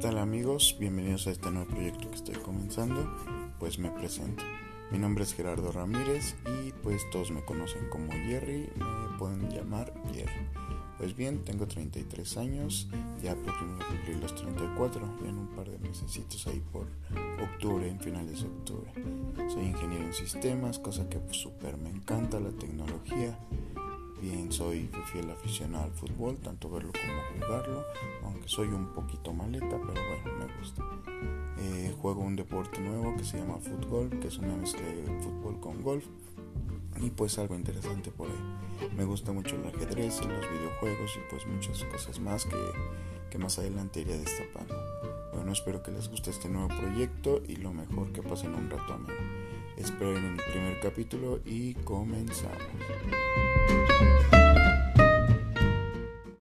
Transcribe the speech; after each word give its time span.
tal 0.00 0.18
amigos? 0.18 0.76
Bienvenidos 0.78 1.26
a 1.26 1.32
este 1.32 1.50
nuevo 1.50 1.68
proyecto 1.68 2.08
que 2.08 2.14
estoy 2.14 2.36
comenzando. 2.36 3.12
Pues 3.58 3.80
me 3.80 3.90
presento. 3.90 4.44
Mi 4.92 4.98
nombre 4.98 5.24
es 5.24 5.34
Gerardo 5.34 5.72
Ramírez 5.72 6.36
y 6.46 6.70
pues 6.84 7.02
todos 7.10 7.32
me 7.32 7.44
conocen 7.44 7.88
como 7.90 8.12
Jerry, 8.12 8.70
me 8.76 9.18
pueden 9.18 9.50
llamar 9.50 9.92
Jerry. 10.14 10.46
Pues 10.98 11.16
bien, 11.16 11.42
tengo 11.42 11.66
33 11.66 12.36
años, 12.36 12.88
ya 13.24 13.34
próximo 13.34 13.76
a 13.80 13.86
cumplir 13.86 14.18
los 14.18 14.34
34, 14.36 15.04
en 15.26 15.36
un 15.36 15.48
par 15.48 15.68
de 15.68 15.78
meses 15.78 16.46
ahí 16.46 16.62
por 16.72 16.86
octubre, 17.42 17.88
en 17.88 17.98
finales 17.98 18.42
de 18.42 18.46
octubre. 18.46 18.92
Soy 19.48 19.64
ingeniero 19.64 20.04
en 20.04 20.14
sistemas, 20.14 20.78
cosa 20.78 21.08
que 21.08 21.20
súper 21.32 21.76
me 21.76 21.90
encanta 21.90 22.38
la 22.38 22.50
tecnología 22.50 23.36
Bien, 24.20 24.50
soy 24.50 24.90
fiel 25.12 25.30
aficionado 25.30 25.84
al 25.84 25.92
fútbol, 25.92 26.36
tanto 26.38 26.68
verlo 26.68 26.90
como 26.92 27.46
jugarlo, 27.46 27.84
aunque 28.24 28.48
soy 28.48 28.66
un 28.66 28.92
poquito 28.92 29.32
maleta, 29.32 29.68
pero 29.68 29.92
bueno, 29.92 30.38
me 30.46 30.58
gusta. 30.58 30.82
Eh, 31.60 31.94
juego 32.00 32.22
un 32.22 32.34
deporte 32.34 32.80
nuevo 32.80 33.16
que 33.16 33.24
se 33.24 33.38
llama 33.38 33.58
fútbol, 33.58 34.10
que 34.20 34.26
es 34.28 34.38
una 34.38 34.56
mezcla 34.56 34.82
de 34.86 35.04
fútbol 35.20 35.60
con 35.60 35.82
golf. 35.82 36.04
Y 37.00 37.10
pues 37.10 37.38
algo 37.38 37.54
interesante 37.54 38.10
por 38.10 38.28
ahí. 38.28 38.90
Me 38.96 39.04
gusta 39.04 39.32
mucho 39.32 39.54
el 39.54 39.66
ajedrez, 39.66 40.18
los 40.26 40.50
videojuegos 40.50 41.16
y 41.16 41.30
pues 41.30 41.46
muchas 41.46 41.84
cosas 41.84 42.18
más 42.18 42.44
que, 42.44 42.56
que 43.30 43.38
más 43.38 43.56
adelante 43.60 44.00
iré 44.00 44.18
destapando. 44.18 44.74
Bueno, 45.32 45.52
espero 45.52 45.80
que 45.80 45.92
les 45.92 46.08
guste 46.08 46.30
este 46.30 46.48
nuevo 46.48 46.68
proyecto 46.68 47.40
y 47.46 47.56
lo 47.56 47.72
mejor 47.72 48.12
que 48.12 48.22
pasen 48.22 48.54
un 48.54 48.68
rato 48.68 48.94
a 48.94 48.98
mí. 48.98 49.08
Espero 49.76 50.16
en 50.16 50.24
el 50.24 50.36
primer 50.50 50.80
capítulo 50.80 51.38
y 51.44 51.74
comenzamos. 51.74 53.27